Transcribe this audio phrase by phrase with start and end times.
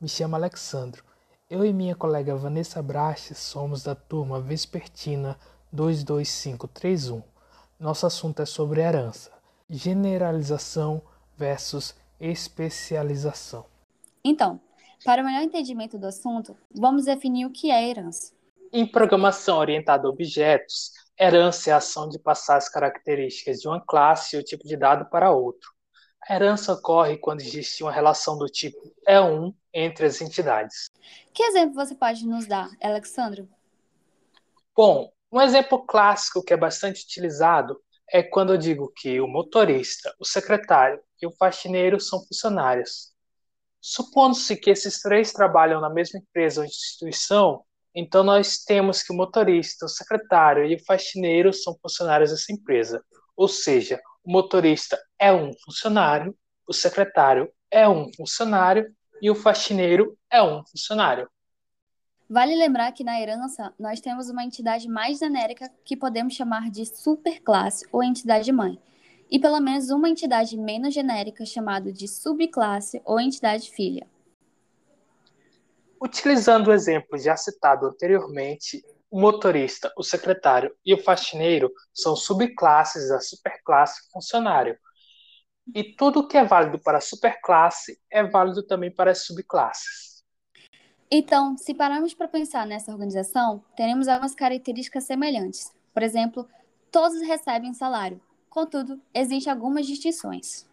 [0.00, 1.04] Me chamo Alexandro.
[1.48, 5.38] Eu e minha colega Vanessa Brastes somos da turma Vespertina
[5.70, 7.22] 22531.
[7.78, 9.30] Nosso assunto é sobre herança,
[9.70, 11.00] generalização
[11.36, 13.64] versus especialização.
[14.24, 14.60] Então,
[15.04, 18.32] para o melhor entendimento do assunto, vamos definir o que é herança.
[18.72, 23.80] Em programação orientada a objetos, herança é a ação de passar as características de uma
[23.80, 25.77] classe ou tipo de dado para outro.
[26.28, 30.90] A herança ocorre quando existe uma relação do tipo E1 entre as entidades.
[31.32, 33.48] Que exemplo você pode nos dar, Alexandro?
[34.76, 37.80] Bom, um exemplo clássico que é bastante utilizado
[38.12, 43.10] é quando eu digo que o motorista, o secretário e o faxineiro são funcionários.
[43.80, 49.16] Supondo-se que esses três trabalham na mesma empresa ou instituição, então nós temos que o
[49.16, 53.02] motorista, o secretário e o faxineiro são funcionários dessa empresa.
[53.34, 53.98] Ou seja,
[54.28, 60.62] o motorista é um funcionário, o secretário é um funcionário e o faxineiro é um
[60.66, 61.26] funcionário.
[62.28, 66.84] Vale lembrar que na herança nós temos uma entidade mais genérica que podemos chamar de
[66.84, 68.78] superclasse ou entidade mãe,
[69.30, 74.06] e pelo menos uma entidade menos genérica chamada de subclasse ou entidade filha.
[75.98, 83.08] Utilizando o exemplo já citado anteriormente, o motorista, o secretário e o faxineiro são subclasses
[83.08, 84.78] da superclasse funcionário.
[85.74, 90.24] E tudo que é válido para a superclasse é válido também para as subclasses.
[91.10, 95.72] Então, se pararmos para pensar nessa organização, teremos algumas características semelhantes.
[95.92, 96.46] Por exemplo,
[96.90, 98.20] todos recebem salário,
[98.58, 100.66] Contudo, existem algumas distinções.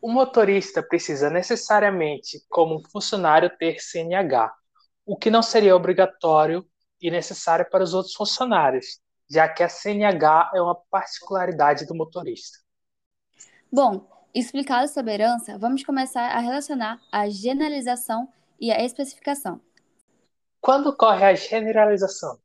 [0.00, 4.54] O motorista precisa necessariamente, como funcionário, ter CNH,
[5.04, 6.64] o que não seria obrigatório
[7.00, 12.58] e necessário para os outros funcionários, já que a CNH é uma particularidade do motorista.
[13.70, 18.28] Bom, explicado sobre a herança, vamos começar a relacionar a generalização
[18.60, 19.60] e a especificação.
[20.60, 22.38] Quando ocorre a generalização?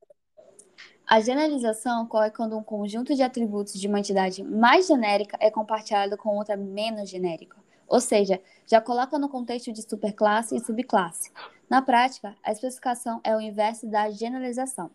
[1.07, 6.15] A generalização ocorre quando um conjunto de atributos de uma entidade mais genérica é compartilhado
[6.15, 7.57] com outra menos genérica,
[7.91, 11.29] ou seja, já coloca no contexto de superclasse e subclasse.
[11.69, 14.89] Na prática, a especificação é o inverso da generalização.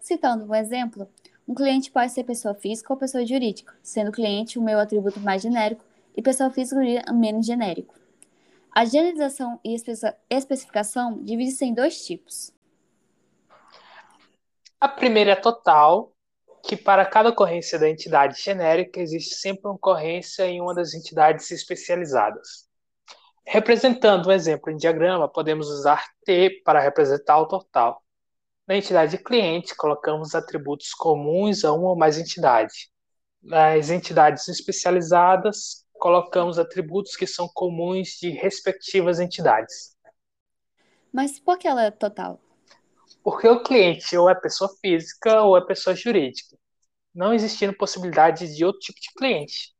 [0.00, 1.06] Citando um exemplo,
[1.46, 5.42] um cliente pode ser pessoa física ou pessoa jurídica, sendo cliente o meu atributo mais
[5.42, 5.84] genérico
[6.16, 7.94] e pessoa física o menos genérico.
[8.74, 9.76] A generalização e
[10.30, 12.50] especificação dividem-se em dois tipos.
[14.80, 16.14] A primeira é total,
[16.62, 21.50] que para cada ocorrência da entidade genérica existe sempre uma ocorrência em uma das entidades
[21.50, 22.68] especializadas.
[23.44, 28.00] Representando um exemplo em diagrama, podemos usar T para representar o total.
[28.66, 32.88] Na entidade cliente, colocamos atributos comuns a uma ou mais entidades.
[33.42, 39.96] Nas entidades especializadas, colocamos atributos que são comuns de respectivas entidades.
[41.12, 42.40] Mas por que ela é total?
[43.22, 46.56] Porque o cliente ou é pessoa física ou é pessoa jurídica,
[47.14, 49.72] não existindo possibilidade de outro tipo de cliente.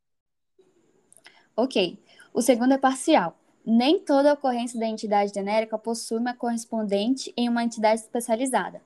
[1.55, 1.99] Ok.
[2.33, 3.37] O segundo é parcial.
[3.65, 8.81] Nem toda ocorrência da entidade genérica possui uma correspondente em uma entidade especializada.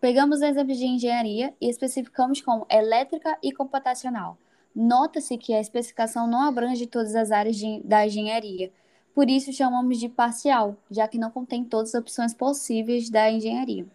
[0.00, 4.36] Pegamos o exemplo de engenharia e especificamos como elétrica e computacional.
[4.74, 8.70] Nota-se que a especificação não abrange todas as áreas de, da engenharia,
[9.14, 13.86] por isso chamamos de parcial, já que não contém todas as opções possíveis da engenharia.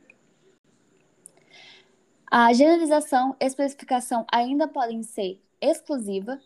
[2.31, 6.39] A generalização e especificação ainda podem ser exclusiva,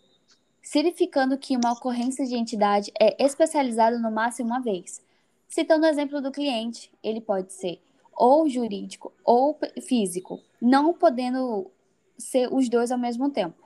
[0.62, 5.02] significando que uma ocorrência de entidade é especializada no máximo uma vez.
[5.48, 7.80] Citando o exemplo do cliente, ele pode ser
[8.16, 11.70] ou jurídico ou físico, não podendo
[12.18, 13.62] ser os dois ao mesmo tempo.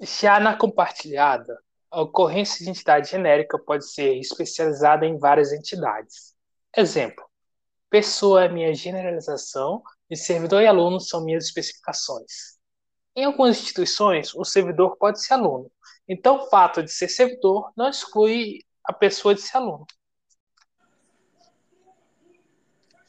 [0.00, 6.34] Já na compartilhada, a ocorrência de entidade genérica pode ser especializada em várias entidades.
[6.76, 7.24] Exemplo:
[7.90, 12.56] pessoa é minha generalização e servidor e aluno são minhas especificações.
[13.14, 15.70] Em algumas instituições, o servidor pode ser aluno,
[16.08, 19.86] então o fato de ser servidor não exclui a pessoa de ser aluno.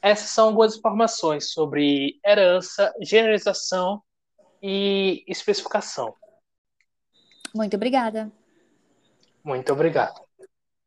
[0.02, 4.02] Essas são algumas informações sobre herança, generalização
[4.62, 6.16] e especificação.
[7.54, 8.32] Muito obrigada.
[9.48, 10.27] Muito obrigado.